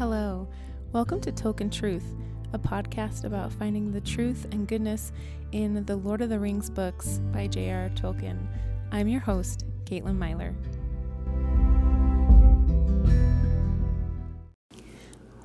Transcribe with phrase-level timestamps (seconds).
[0.00, 0.48] Hello.
[0.94, 2.16] Welcome to Tolkien Truth,
[2.54, 5.12] a podcast about finding the truth and goodness
[5.52, 7.90] in the Lord of the Rings books by J.R.
[7.90, 8.38] Tolkien.
[8.92, 10.54] I'm your host, Caitlin Myler.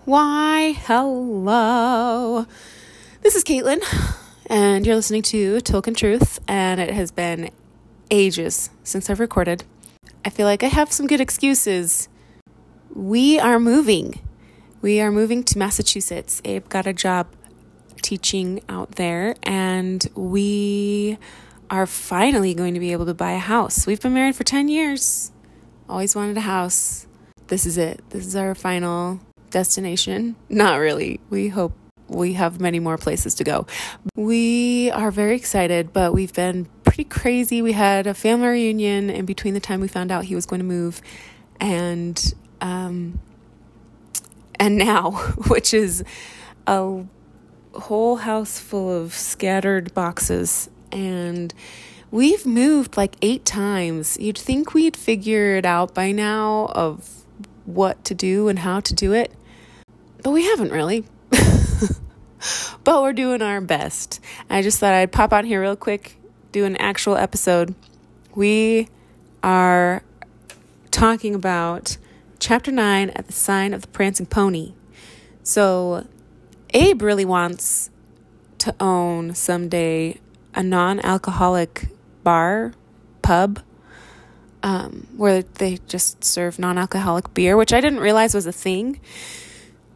[0.05, 2.45] Why, hello.
[3.23, 3.81] This is Caitlin,
[4.45, 7.49] and you're listening to Tolkien Truth, and it has been
[8.09, 9.65] ages since I've recorded.
[10.23, 12.07] I feel like I have some good excuses.
[12.93, 14.21] We are moving.
[14.85, 16.43] We are moving to Massachusetts.
[16.45, 17.25] Abe got a job
[18.03, 21.17] teaching out there, and we
[21.71, 23.87] are finally going to be able to buy a house.
[23.87, 25.31] We've been married for 10 years,
[25.89, 27.07] always wanted a house.
[27.47, 28.03] This is it.
[28.11, 30.35] This is our final destination.
[30.49, 31.19] Not really.
[31.31, 31.73] We hope
[32.07, 33.65] we have many more places to go.
[34.15, 37.59] We are very excited, but we've been pretty crazy.
[37.63, 40.59] We had a family reunion in between the time we found out he was going
[40.59, 41.01] to move
[41.59, 43.19] and um
[44.59, 45.11] and now,
[45.47, 46.03] which is
[46.67, 47.03] a
[47.73, 51.53] whole house full of scattered boxes and
[52.09, 54.17] we've moved like 8 times.
[54.19, 57.25] You'd think we'd figure it out by now of
[57.65, 59.31] what to do and how to do it.
[60.23, 61.05] But we haven't really.
[62.83, 64.19] but we're doing our best.
[64.49, 66.17] I just thought I'd pop on here real quick,
[66.51, 67.75] do an actual episode.
[68.33, 68.87] We
[69.43, 70.01] are
[70.91, 71.97] talking about
[72.39, 74.73] chapter 9 at the sign of the prancing pony.
[75.43, 76.07] So,
[76.73, 77.89] Abe really wants
[78.59, 80.19] to own someday
[80.53, 81.89] a non alcoholic
[82.23, 82.73] bar,
[83.21, 83.61] pub,
[84.63, 88.99] um, where they just serve non alcoholic beer, which I didn't realize was a thing.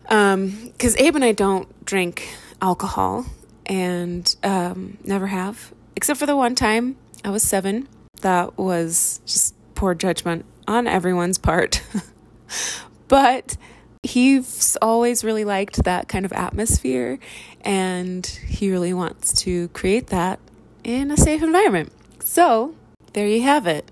[0.04, 2.30] Because um, Abe and I don't drink
[2.62, 3.26] alcohol
[3.66, 7.88] and um, never have, except for the one time I was seven.
[8.22, 11.82] That was just poor judgment on everyone's part.
[13.08, 13.58] but
[14.04, 17.20] he's always really liked that kind of atmosphere
[17.62, 20.40] and he really wants to create that
[20.84, 21.92] in a safe environment.
[22.24, 22.76] So,
[23.14, 23.92] there you have it.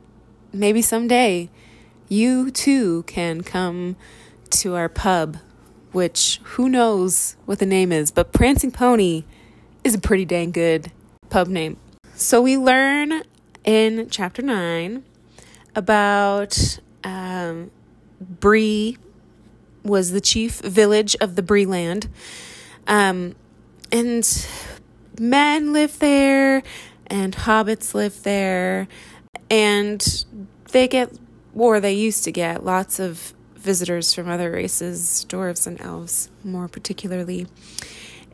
[0.54, 1.50] Maybe someday
[2.08, 3.96] you too can come
[4.50, 5.38] to our pub
[5.92, 9.24] which who knows what the name is, but Prancing Pony
[9.84, 10.92] is a pretty dang good
[11.30, 11.78] pub name.
[12.14, 13.24] So we learn
[13.64, 15.04] in chapter 9
[15.76, 17.72] about um,
[18.20, 18.98] Bree
[19.84, 22.10] was the chief village of the Bree land.
[22.88, 23.36] Um,
[23.92, 24.48] and
[25.20, 26.64] men live there
[27.08, 28.88] and hobbits live there
[29.50, 30.26] and
[30.72, 31.12] they get
[31.56, 36.68] or they used to get lots of visitors from other races, dwarves and elves more
[36.68, 37.48] particularly.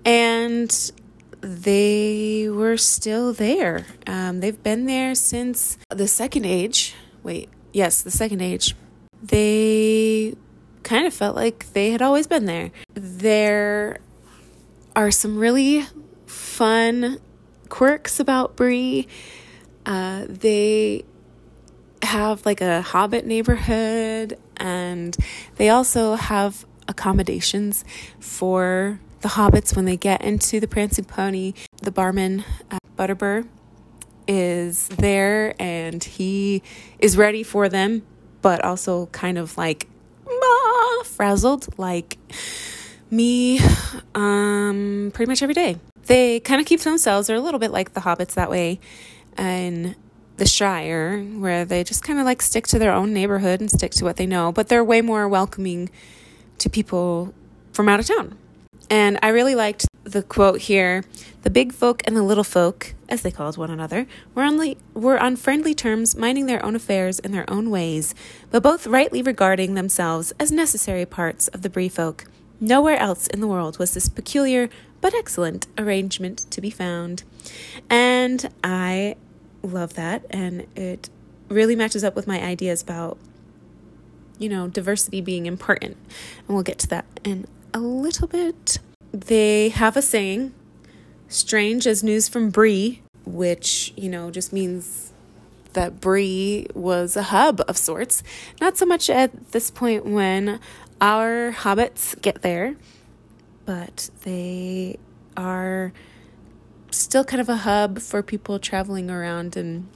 [0.03, 0.91] And
[1.39, 3.85] they were still there.
[4.05, 6.95] Um, they've been there since the Second Age.
[7.23, 8.75] Wait, yes, the Second Age.
[9.23, 10.35] They
[10.83, 12.71] kind of felt like they had always been there.
[12.93, 13.99] There
[14.95, 15.87] are some really
[16.27, 17.19] fun
[17.69, 19.07] quirks about Bree.
[19.85, 21.05] Uh, they
[22.03, 25.15] have like a hobbit neighborhood and
[25.55, 27.85] they also have accommodations
[28.19, 33.47] for the hobbits when they get into the prancing pony the barman uh, butterbur
[34.27, 36.61] is there and he
[36.99, 38.03] is ready for them
[38.43, 39.87] but also kind of like
[40.29, 42.19] ah, frazzled like
[43.09, 43.59] me
[44.13, 47.71] um pretty much every day they kind of keep to themselves they're a little bit
[47.71, 48.79] like the hobbits that way
[49.35, 49.95] and
[50.37, 53.91] the Shire, where they just kind of like stick to their own neighborhood and stick
[53.93, 55.89] to what they know, but they're way more welcoming
[56.57, 57.33] to people
[57.71, 58.37] from out of town.
[58.89, 61.03] And I really liked the quote here
[61.43, 65.19] the big folk and the little folk, as they called one another, were on, were
[65.19, 68.15] on friendly terms, minding their own affairs in their own ways,
[68.49, 72.25] but both rightly regarding themselves as necessary parts of the Bree folk.
[72.61, 74.69] Nowhere else in the world was this peculiar
[75.01, 77.23] but excellent arrangement to be found.
[77.89, 79.17] And I
[79.61, 80.25] love that.
[80.29, 81.09] And it
[81.49, 83.17] really matches up with my ideas about,
[84.39, 85.97] you know, diversity being important.
[86.37, 88.79] And we'll get to that in a little bit.
[89.13, 90.53] They have a saying,
[91.27, 95.13] strange as news from Bree, which, you know, just means
[95.73, 98.23] that Bree was a hub of sorts.
[98.59, 100.59] Not so much at this point when
[100.99, 102.75] our hobbits get there,
[103.65, 104.97] but they
[105.37, 105.93] are
[106.89, 109.87] still kind of a hub for people traveling around and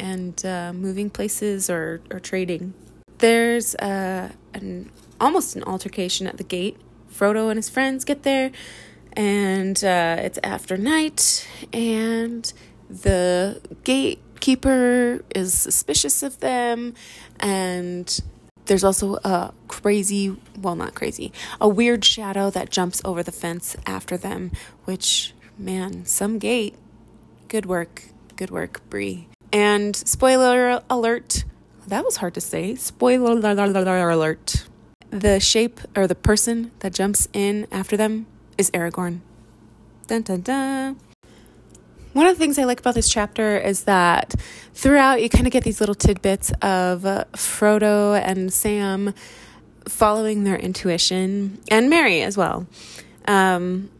[0.00, 2.72] and uh, moving places or, or trading.
[3.18, 4.90] There's uh, an
[5.20, 6.76] almost an altercation at the gate.
[7.12, 8.50] Frodo and his friends get there,
[9.12, 12.52] and uh, it's after night, and
[12.88, 16.94] the gatekeeper is suspicious of them,
[17.40, 18.20] and
[18.66, 23.76] there's also a crazy, well, not crazy, a weird shadow that jumps over the fence
[23.86, 24.52] after them,
[24.84, 26.76] which, man, some gate.
[27.48, 28.04] Good work.
[28.36, 29.26] Good work, Bree.
[29.52, 31.44] And spoiler alert,
[31.86, 32.74] that was hard to say.
[32.74, 33.40] Spoiler
[34.10, 34.66] alert.
[35.10, 38.26] The shape or the person that jumps in after them
[38.56, 39.20] is Aragorn.
[40.06, 40.96] Dun dun dun.
[42.12, 44.34] One of the things I like about this chapter is that
[44.74, 47.02] throughout you kind of get these little tidbits of
[47.34, 49.14] Frodo and Sam
[49.88, 52.66] following their intuition, and Merry as well.
[53.26, 53.90] Um,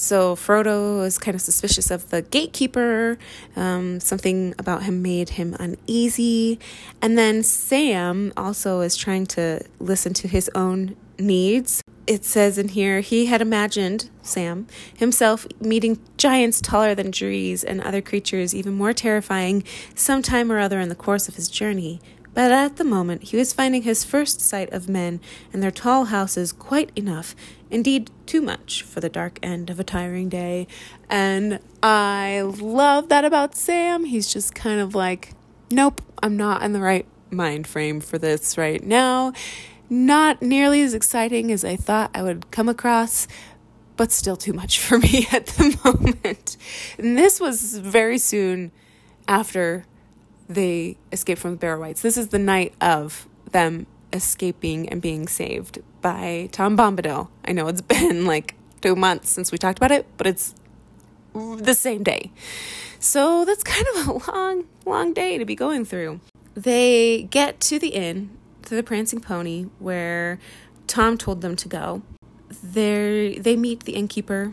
[0.00, 3.18] so Frodo is kind of suspicious of the gatekeeper.
[3.54, 6.58] Um, something about him made him uneasy.
[7.02, 11.82] And then Sam also is trying to listen to his own needs.
[12.06, 14.66] It says in here, he had imagined, Sam,
[14.96, 19.62] himself meeting giants taller than trees and other creatures even more terrifying
[19.94, 22.00] some time or other in the course of his journey.
[22.32, 25.20] But at the moment, he was finding his first sight of men
[25.52, 27.34] and their tall houses quite enough,
[27.70, 30.68] indeed, too much, for the dark end of a tiring day.
[31.08, 34.04] And I love that about Sam.
[34.04, 35.32] He's just kind of like,
[35.70, 39.32] nope, I'm not in the right mind frame for this right now.
[39.88, 43.26] Not nearly as exciting as I thought I would come across,
[43.96, 46.56] but still too much for me at the moment.
[46.96, 48.70] And this was very soon
[49.26, 49.84] after
[50.50, 52.02] they escape from the Barrow-wights.
[52.02, 57.28] This is the night of them escaping and being saved by Tom Bombadil.
[57.44, 60.54] I know it's been like two months since we talked about it, but it's
[61.32, 62.32] the same day.
[62.98, 66.20] So that's kind of a long, long day to be going through.
[66.54, 70.40] They get to the inn, to the Prancing Pony, where
[70.88, 72.02] Tom told them to go.
[72.62, 74.52] There, they meet the innkeeper,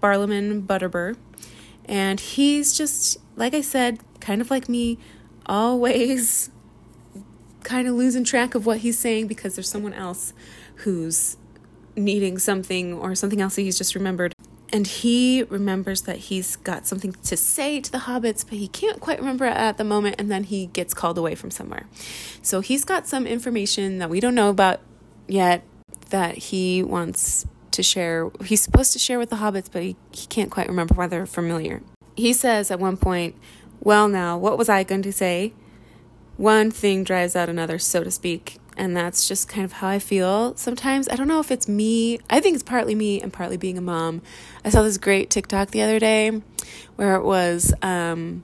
[0.00, 1.16] Barliman Butterbur,
[1.86, 4.98] and he's just, like I said, kind of like me,
[5.46, 6.50] always
[7.62, 10.32] kind of losing track of what he's saying because there's someone else
[10.76, 11.36] who's
[11.96, 14.34] needing something or something else that he's just remembered.
[14.72, 19.00] And he remembers that he's got something to say to the hobbits, but he can't
[19.00, 21.86] quite remember at the moment, and then he gets called away from somewhere.
[22.40, 24.80] So he's got some information that we don't know about
[25.28, 25.62] yet
[26.08, 28.30] that he wants to share.
[28.44, 31.26] He's supposed to share with the hobbits, but he, he can't quite remember why they're
[31.26, 31.82] familiar.
[32.14, 33.36] He says at one point,
[33.80, 35.52] Well, now, what was I going to say?
[36.36, 38.58] One thing drives out another, so to speak.
[38.76, 41.08] And that's just kind of how I feel sometimes.
[41.08, 42.20] I don't know if it's me.
[42.30, 44.22] I think it's partly me and partly being a mom.
[44.64, 46.40] I saw this great TikTok the other day
[46.96, 48.42] where it was um,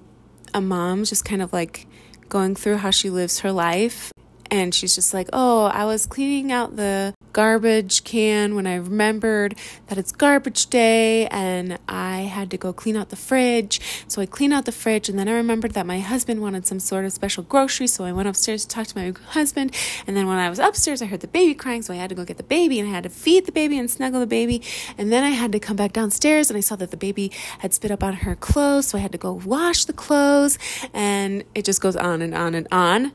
[0.53, 1.87] a mom just kind of like
[2.29, 4.13] going through how she lives her life
[4.51, 9.55] and she's just like, Oh, I was cleaning out the garbage can when I remembered
[9.87, 13.81] that it's garbage day and I had to go clean out the fridge.
[14.09, 16.81] So I cleaned out the fridge and then I remembered that my husband wanted some
[16.81, 17.93] sort of special groceries.
[17.93, 19.73] So I went upstairs to talk to my husband.
[20.05, 21.83] And then when I was upstairs, I heard the baby crying.
[21.83, 23.79] So I had to go get the baby and I had to feed the baby
[23.79, 24.61] and snuggle the baby.
[24.99, 27.31] And then I had to come back downstairs and I saw that the baby
[27.61, 28.89] had spit up on her clothes.
[28.89, 30.59] So I had to go wash the clothes.
[30.93, 33.13] And it just goes on and on and on.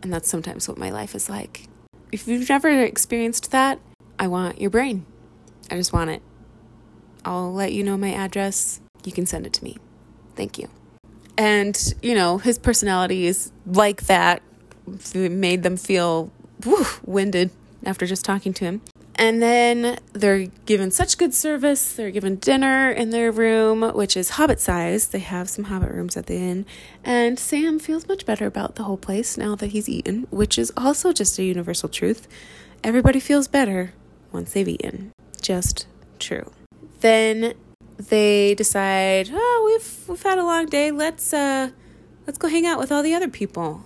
[0.00, 1.66] And that's sometimes what my life is like.
[2.12, 3.78] If you've never experienced that,
[4.18, 5.06] I want your brain.
[5.70, 6.22] I just want it.
[7.24, 8.80] I'll let you know my address.
[9.04, 9.76] You can send it to me.
[10.34, 10.68] Thank you.
[11.38, 14.42] And, you know, his personality is like that.
[15.14, 16.32] It made them feel
[16.64, 17.50] whew, winded
[17.84, 18.82] after just talking to him.
[19.20, 21.92] And then they're given such good service.
[21.92, 25.08] They're given dinner in their room, which is hobbit size.
[25.08, 26.64] They have some hobbit rooms at the inn.
[27.04, 30.72] And Sam feels much better about the whole place now that he's eaten, which is
[30.74, 32.28] also just a universal truth.
[32.82, 33.92] Everybody feels better
[34.32, 35.12] once they've eaten.
[35.42, 35.86] Just
[36.18, 36.50] true.
[37.00, 37.52] Then
[37.98, 40.90] they decide, oh, we've we've had a long day.
[40.90, 41.72] Let's uh
[42.26, 43.84] let's go hang out with all the other people.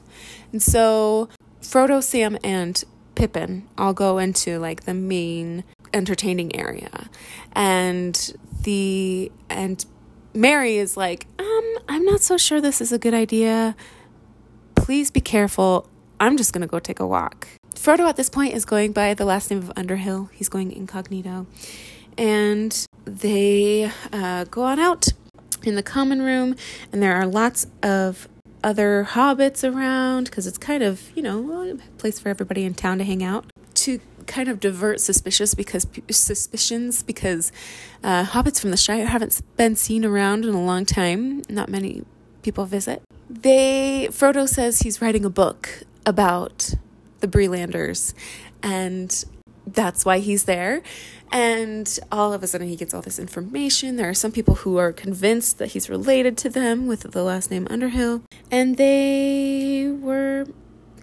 [0.52, 1.28] And so
[1.60, 2.84] Frodo, Sam, and
[3.14, 7.09] Pippin I'll go into like the main entertaining area.
[7.52, 9.85] And the and
[10.35, 13.76] Merry is like, um, I'm not so sure this is a good idea.
[14.75, 15.88] Please be careful.
[16.18, 17.47] I'm just gonna go take a walk.
[17.75, 20.30] Frodo at this point is going by the last name of Underhill.
[20.33, 21.47] He's going incognito.
[22.16, 25.09] And they uh, go on out
[25.64, 26.56] in the common room,
[26.92, 28.28] and there are lots of
[28.64, 32.99] other hobbits around because it's kind of, you know, a place for everybody in town
[32.99, 33.47] to hang out.
[33.75, 37.52] To kind of divert suspicious because suspicions because
[38.02, 41.42] uh, hobbits from the Shire haven't been seen around in a long time.
[41.49, 42.04] Not many
[42.42, 43.02] people visit.
[43.28, 46.75] They Frodo says he's writing a book about
[47.21, 48.14] the Breelanders,
[48.62, 49.25] and
[49.66, 50.83] that's why he's there.
[51.34, 53.96] And all of a sudden, he gets all this information.
[53.96, 57.50] There are some people who are convinced that he's related to them with the last
[57.50, 58.22] name Underhill.
[58.52, 60.46] And they were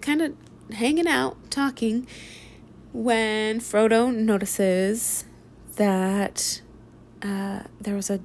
[0.00, 0.34] kind of
[0.72, 2.06] hanging out, talking,
[2.94, 5.26] when Frodo notices
[5.76, 6.62] that
[7.20, 8.20] uh, there was a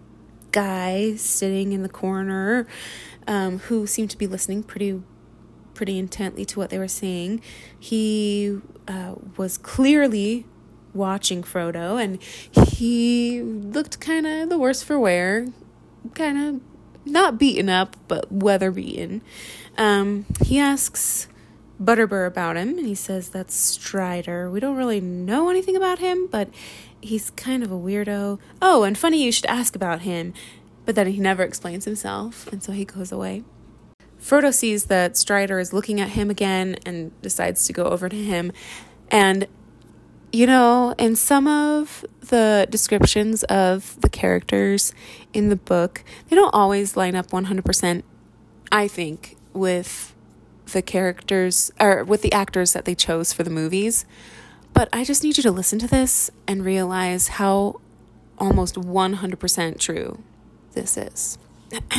[0.53, 2.65] guy sitting in the corner
[3.27, 5.03] um, who seemed to be listening pretty
[5.73, 7.39] pretty intently to what they were saying.
[7.77, 10.45] He uh, was clearly
[10.98, 12.22] watching Frodo, and
[12.68, 15.48] he looked kind of the worse for wear,
[16.13, 16.62] kind of
[17.06, 19.22] not beaten up, but weather beaten.
[19.77, 21.27] Um, he asks
[21.82, 24.50] Butterbur about him, and he says that's Strider.
[24.50, 26.50] We don't really know anything about him, but
[27.00, 28.39] he's kind of a weirdo.
[28.62, 30.34] Oh, and funny you should ask about him.
[30.86, 33.44] But then he never explains himself, and so he goes away.
[34.22, 38.16] Frodo sees that Strider is looking at him again and decides to go over to
[38.16, 38.51] him.
[39.10, 39.48] And,
[40.31, 44.93] you know, in some of the descriptions of the characters
[45.34, 48.03] in the book, they don't always line up 100%,
[48.72, 50.13] I think, with
[50.67, 54.05] the characters or with the actors that they chose for the movies.
[54.74, 57.79] But I just need you to listen to this and realize how
[58.38, 60.22] almost 100% true
[60.74, 61.38] this is.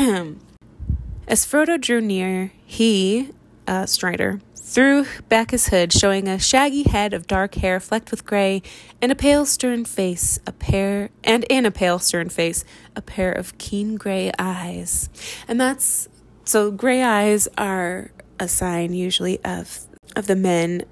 [1.27, 3.31] As Frodo drew near, he,
[3.67, 8.27] uh, Strider, threw back his hood, showing a shaggy head of dark hair flecked with
[8.27, 8.63] gray,
[9.01, 13.33] and a pale, stern face, a pair, and in a pale, stern face, a pair
[13.33, 15.09] of keen gray eyes.
[15.49, 16.09] And that's
[16.45, 20.83] so gray eyes are a sign usually of of the men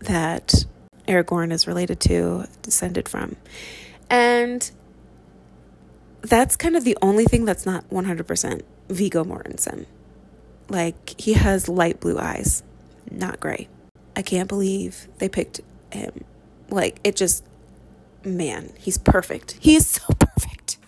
[0.00, 0.64] that
[1.06, 3.36] Aragorn is related to, descended from.
[4.08, 4.70] And
[6.22, 9.86] that's kind of the only thing that's not 100% Viggo Mortensen.
[10.68, 12.62] Like, he has light blue eyes,
[13.10, 13.68] not gray.
[14.16, 15.60] I can't believe they picked
[15.92, 16.24] him.
[16.70, 17.44] Like, it just,
[18.24, 19.56] man, he's perfect.
[19.60, 20.78] He is so perfect.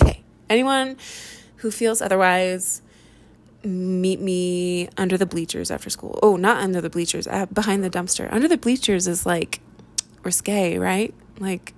[0.00, 0.96] Okay, anyone
[1.56, 2.82] who feels otherwise,
[3.64, 6.18] meet me under the bleachers after school.
[6.22, 8.32] Oh, not under the bleachers, uh, behind the dumpster.
[8.32, 9.60] Under the bleachers is like
[10.24, 11.14] risque, right?
[11.38, 11.74] Like,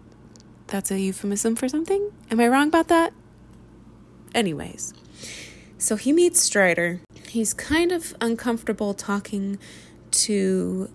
[0.67, 2.11] that's a euphemism for something?
[2.31, 3.13] Am I wrong about that?
[4.35, 4.95] Anyways,
[5.79, 7.01] so he meets Strider.
[7.29, 9.59] He's kind of uncomfortable talking
[10.15, 10.91] to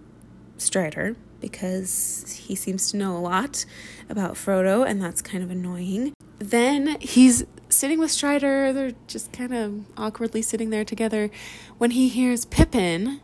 [0.57, 3.65] Strider because he seems to know a lot
[4.09, 6.13] about Frodo, and that's kind of annoying.
[6.37, 11.29] Then he's sitting with Strider, they're just kind of awkwardly sitting there together
[11.77, 13.21] when he hears Pippin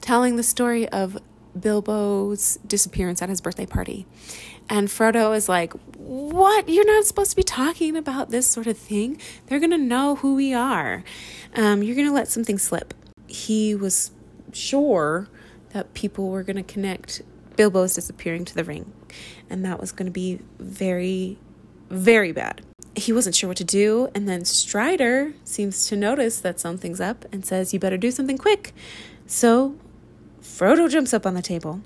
[0.00, 1.18] telling the story of
[1.58, 4.06] Bilbo's disappearance at his birthday party.
[4.68, 6.68] And Frodo is like, What?
[6.68, 9.20] You're not supposed to be talking about this sort of thing.
[9.46, 11.02] They're going to know who we are.
[11.54, 12.94] Um, you're going to let something slip.
[13.26, 14.10] He was
[14.54, 15.28] sure
[15.70, 17.22] that people were going to connect
[17.56, 18.92] Bilbo's disappearing to the ring.
[19.50, 21.38] And that was going to be very,
[21.90, 22.62] very bad.
[22.94, 24.08] He wasn't sure what to do.
[24.14, 28.38] And then Strider seems to notice that something's up and says, You better do something
[28.38, 28.74] quick.
[29.26, 29.76] So
[30.40, 31.80] Frodo jumps up on the table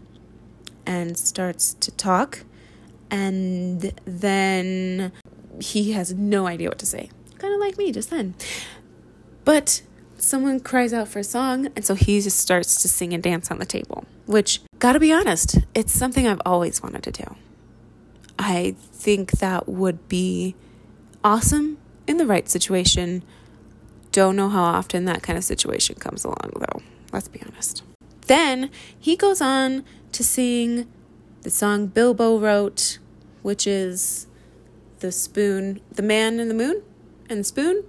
[0.86, 2.44] and starts to talk
[3.12, 5.12] and then
[5.60, 7.10] he has no idea what to say.
[7.38, 8.34] Kind of like me just then.
[9.44, 9.82] But
[10.22, 13.50] someone cries out for a song, and so he just starts to sing and dance
[13.50, 17.36] on the table, which, gotta be honest, it's something I've always wanted to do.
[18.38, 20.54] I think that would be
[21.22, 23.22] awesome in the right situation.
[24.10, 26.82] Don't know how often that kind of situation comes along, though.
[27.12, 27.82] Let's be honest.
[28.26, 30.88] Then he goes on to sing
[31.42, 32.98] the song Bilbo wrote
[33.42, 34.26] which is
[35.00, 36.82] the spoon, the man in the moon
[37.28, 37.84] and the spoon.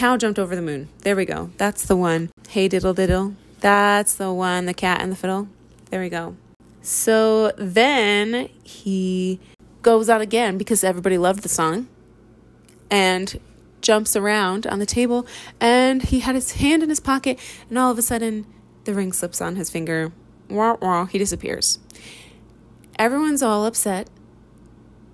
[0.00, 0.88] Cow jumped over the moon.
[1.00, 1.50] There we go.
[1.58, 2.30] That's the one.
[2.48, 3.34] Hey diddle diddle.
[3.58, 4.64] That's the one.
[4.64, 5.46] The cat and the fiddle.
[5.90, 6.36] There we go.
[6.80, 9.40] So then he
[9.82, 11.86] goes out again because everybody loved the song
[12.90, 13.38] and
[13.82, 15.26] jumps around on the table
[15.60, 17.38] and he had his hand in his pocket
[17.68, 18.46] and all of a sudden
[18.84, 20.12] the ring slips on his finger.
[20.48, 21.78] Wah, wah, he disappears.
[22.98, 24.08] Everyone's all upset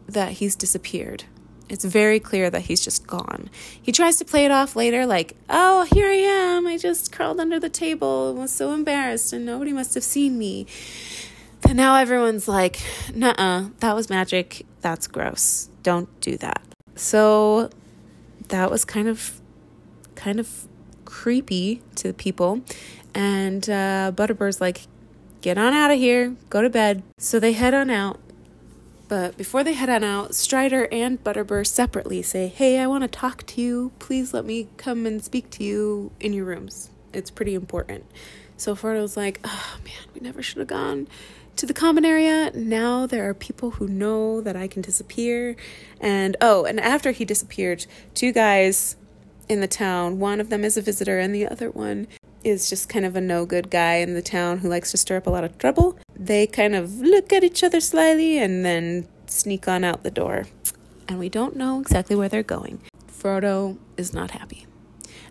[0.06, 1.24] that he's disappeared.
[1.68, 3.50] It's very clear that he's just gone.
[3.82, 6.66] He tries to play it off later, like, oh, here I am.
[6.66, 10.38] I just crawled under the table and was so embarrassed, and nobody must have seen
[10.38, 10.66] me.
[11.68, 12.80] And now everyone's like,
[13.12, 14.64] nah, that was magic.
[14.80, 15.68] That's gross.
[15.82, 16.62] Don't do that.
[16.94, 17.70] So
[18.48, 19.40] that was kind of,
[20.14, 20.68] kind of
[21.04, 22.60] creepy to the people.
[23.12, 24.82] And uh, Butterbur's like,
[25.40, 27.02] get on out of here, go to bed.
[27.18, 28.20] So they head on out.
[29.08, 33.08] But before they head on out, Strider and Butterbur separately say, Hey, I want to
[33.08, 33.92] talk to you.
[33.98, 36.90] Please let me come and speak to you in your rooms.
[37.12, 38.04] It's pretty important.
[38.56, 41.06] So Frodo's like, Oh man, we never should have gone
[41.54, 42.50] to the common area.
[42.54, 45.56] Now there are people who know that I can disappear.
[46.00, 48.96] And oh, and after he disappeared, two guys
[49.48, 52.08] in the town, one of them is a visitor and the other one
[52.46, 55.16] is just kind of a no good guy in the town who likes to stir
[55.16, 55.98] up a lot of trouble.
[56.14, 60.46] They kind of look at each other slyly and then sneak on out the door.
[61.08, 62.80] And we don't know exactly where they're going.
[63.10, 64.66] Frodo is not happy.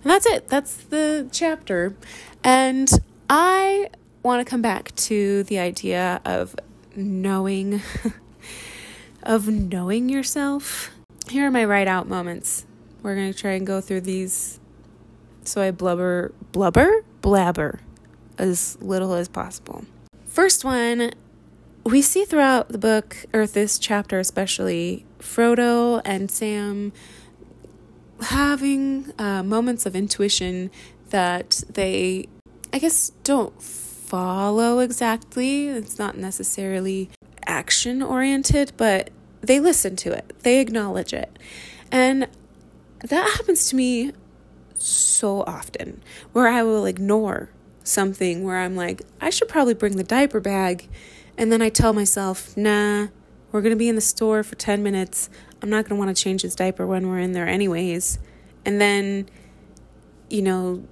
[0.04, 0.50] And that's it.
[0.50, 1.96] That's the chapter.
[2.44, 2.92] And
[3.30, 3.90] I
[4.22, 6.56] want to come back to the idea of
[6.98, 7.82] knowing
[9.24, 10.92] of knowing yourself.
[11.30, 12.66] Here are my write out moments.
[13.02, 14.60] We're going to try and go through these
[15.48, 17.80] so I blubber blubber blabber
[18.38, 19.86] as little as possible.
[20.26, 21.14] First one,
[21.86, 26.92] we see throughout the book or this chapter especially Frodo and Sam
[28.22, 30.72] having uh, moments of intuition
[31.10, 32.28] that they,
[32.74, 35.68] I guess, don't follow exactly.
[35.68, 37.10] It's not necessarily
[37.46, 39.10] action oriented, but
[39.42, 41.38] they listen to it, they acknowledge it.
[41.92, 42.28] And
[43.02, 44.14] that happens to me
[45.16, 46.04] so often
[46.34, 47.50] where I will ignore
[47.84, 50.90] something where I'm like, I should probably bring the diaper bag.
[51.38, 53.08] And then I tell myself, nah,
[53.52, 55.30] we're going to be in the store for 10 minutes.
[55.62, 58.20] I'm not going to want to change his diaper when we're in there, anyways.
[58.66, 59.30] And then,
[60.30, 60.84] you know,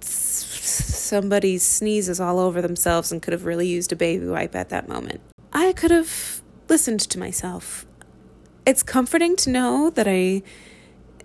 [0.00, 4.88] somebody sneezes all over themselves and could have really used a baby wipe at that
[4.88, 5.20] moment.
[5.52, 7.86] I could have listened to myself.
[8.64, 10.42] It's comforting to know that I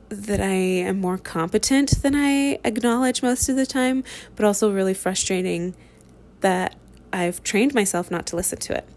[0.09, 4.03] that I am more competent than I acknowledge most of the time,
[4.35, 5.75] but also really frustrating
[6.41, 6.75] that
[7.11, 8.87] I've trained myself not to listen to it.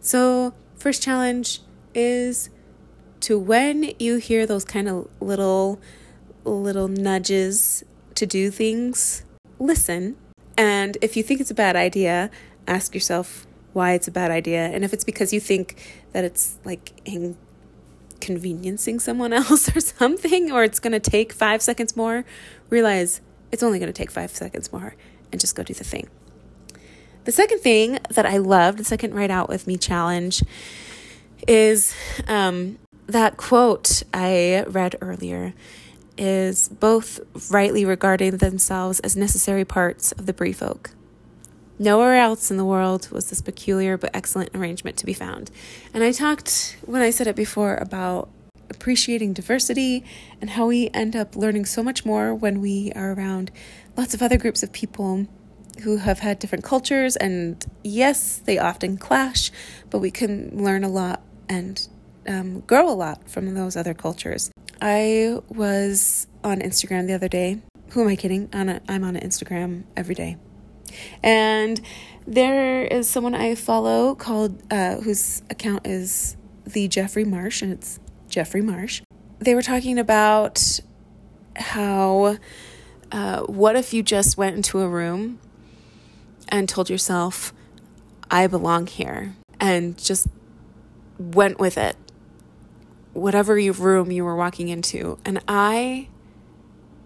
[0.00, 1.60] So, first challenge
[1.94, 2.50] is
[3.20, 5.80] to when you hear those kind of little
[6.44, 7.82] little nudges
[8.14, 9.24] to do things,
[9.58, 10.16] listen.
[10.58, 12.30] And if you think it's a bad idea,
[12.68, 14.66] ask yourself why it's a bad idea.
[14.66, 15.80] And if it's because you think
[16.12, 16.92] that it's like
[18.24, 22.24] inconveniencing someone else or something, or it's going to take five seconds more,
[22.70, 23.20] realize
[23.52, 24.94] it's only going to take five seconds more
[25.30, 26.08] and just go do the thing.
[27.24, 30.42] The second thing that I loved, the second Write Out With Me challenge,
[31.48, 31.94] is
[32.26, 35.54] um, that quote I read earlier
[36.16, 40.90] is both rightly regarding themselves as necessary parts of the Bree folk.
[41.78, 45.50] Nowhere else in the world was this peculiar but excellent arrangement to be found.
[45.92, 48.30] And I talked, when I said it before, about
[48.70, 50.04] appreciating diversity
[50.40, 53.50] and how we end up learning so much more when we are around
[53.96, 55.26] lots of other groups of people
[55.82, 57.16] who have had different cultures.
[57.16, 59.50] And yes, they often clash,
[59.90, 61.86] but we can learn a lot and
[62.26, 64.50] um, grow a lot from those other cultures.
[64.80, 67.62] I was on Instagram the other day.
[67.90, 68.48] Who am I kidding?
[68.52, 70.36] I'm on Instagram every day.
[71.22, 71.80] And
[72.26, 78.00] there is someone I follow called, uh, whose account is the Jeffrey Marsh, and it's
[78.28, 79.02] Jeffrey Marsh.
[79.38, 80.80] They were talking about
[81.56, 82.38] how,
[83.12, 85.38] uh, what if you just went into a room
[86.48, 87.52] and told yourself,
[88.30, 90.26] I belong here, and just
[91.18, 91.96] went with it
[93.14, 95.18] whatever room you were walking into.
[95.24, 96.08] And I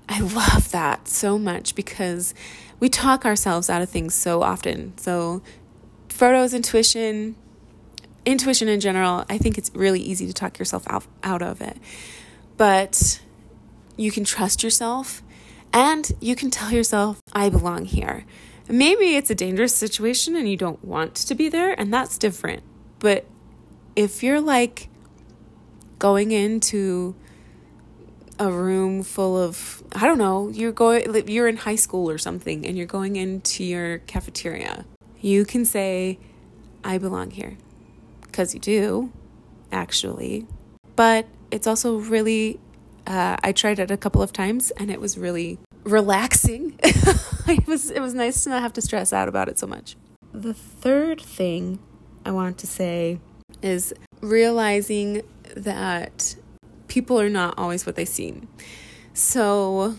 [0.09, 2.35] I love that so much because
[2.81, 4.97] we talk ourselves out of things so often.
[4.97, 5.43] So
[6.09, 7.37] Frodo's intuition,
[8.25, 11.77] intuition in general, I think it's really easy to talk yourself out, out of it.
[12.57, 13.21] But
[13.97, 15.23] you can trust yourself
[15.73, 18.25] and you can tell yourself, I belong here.
[18.69, 22.63] Maybe it's a dangerous situation and you don't want to be there, and that's different.
[22.99, 23.25] But
[23.97, 24.89] if you're like,
[25.99, 27.15] going into
[28.39, 32.67] a room full of I don't know, you're going you're in high school or something
[32.67, 34.85] and you're going into your cafeteria.
[35.21, 36.19] You can say
[36.85, 37.57] I belong here
[38.23, 39.13] because you do
[39.73, 40.47] actually.
[40.97, 42.61] But it's also really
[43.07, 46.79] uh, I tried it a couple of times and it was really relaxing.
[46.83, 49.97] it was it was nice to not have to stress out about it so much.
[50.33, 51.79] The third thing
[52.25, 53.19] I want to say
[53.63, 55.23] is realizing
[55.57, 56.37] that
[56.89, 58.49] people are not always what they seem.
[59.13, 59.97] So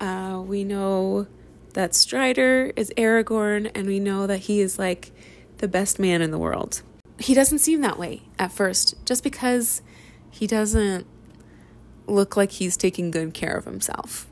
[0.00, 1.26] uh, we know
[1.74, 5.12] that Strider is Aragorn, and we know that he is like
[5.58, 6.82] the best man in the world.
[7.18, 9.82] He doesn't seem that way at first, just because
[10.30, 11.06] he doesn't
[12.06, 14.26] look like he's taking good care of himself.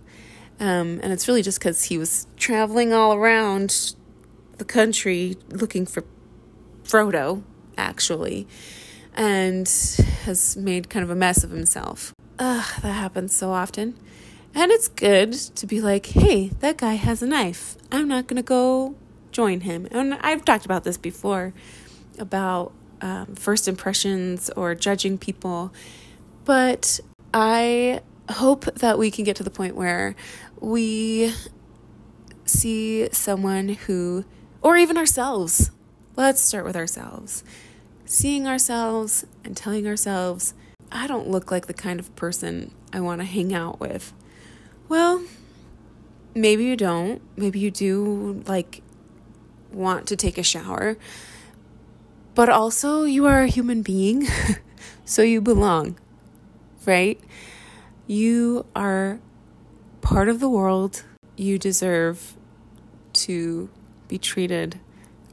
[0.58, 3.94] Um, and it's really just because he was traveling all around
[4.56, 6.04] the country looking for
[6.84, 7.42] Frodo,
[7.76, 8.46] actually
[9.16, 9.68] and
[10.24, 12.14] has made kind of a mess of himself.
[12.38, 13.96] Ugh, that happens so often.
[14.54, 17.76] And it's good to be like, hey, that guy has a knife.
[17.92, 18.94] I'm not going to go
[19.30, 19.86] join him.
[19.90, 21.52] And I've talked about this before
[22.18, 25.72] about um, first impressions or judging people.
[26.44, 27.00] But
[27.34, 28.00] I
[28.30, 30.14] hope that we can get to the point where
[30.60, 31.34] we
[32.44, 34.24] see someone who,
[34.62, 35.70] or even ourselves,
[36.16, 37.44] let's start with ourselves,
[38.06, 40.54] seeing ourselves and telling ourselves,
[40.90, 44.12] I don't look like the kind of person I want to hang out with.
[44.88, 45.24] Well,
[46.34, 47.20] maybe you don't.
[47.36, 48.82] Maybe you do like
[49.72, 50.96] want to take a shower.
[52.34, 54.26] But also, you are a human being,
[55.04, 55.98] so you belong,
[56.84, 57.18] right?
[58.06, 59.20] You are
[60.02, 61.02] part of the world.
[61.36, 62.36] You deserve
[63.14, 63.70] to
[64.06, 64.78] be treated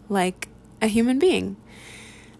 [0.08, 0.48] like
[0.82, 1.58] a human being.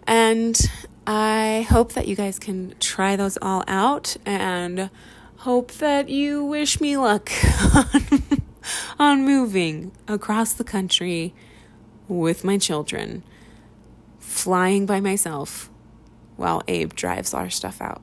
[0.06, 0.60] And
[1.08, 4.90] I hope that you guys can try those all out and
[5.38, 7.30] hope that you wish me luck
[7.76, 8.24] on,
[9.00, 11.34] on moving across the country
[12.08, 13.24] with my children,
[14.20, 15.70] flying by myself
[16.36, 18.02] while Abe drives our stuff out.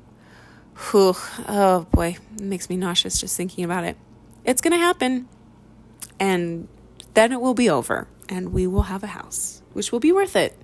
[0.91, 1.15] Whew,
[1.49, 3.97] oh boy, it makes me nauseous just thinking about it.
[4.45, 5.29] It's going to happen.
[6.19, 6.69] And
[7.15, 10.37] then it will be over, and we will have a house, which will be worth
[10.37, 10.57] it.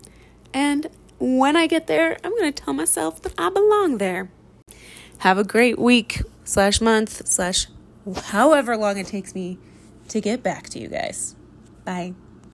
[0.53, 0.87] And
[1.19, 4.31] when I get there, I'm going to tell myself that I belong there.
[5.19, 7.67] Have a great week slash month slash
[8.27, 9.59] however long it takes me
[10.09, 11.35] to get back to you guys.
[11.85, 12.15] Bye.